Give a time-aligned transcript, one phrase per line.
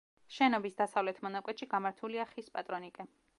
[0.35, 3.07] შენობის დასავლეთ მონაკვეთში გამართულია ხის პატრონიკე.